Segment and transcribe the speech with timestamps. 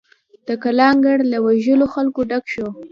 [0.47, 2.67] د کلا انګړ له ویرژلو خلکو ډک شو.